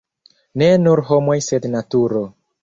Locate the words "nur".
0.85-1.01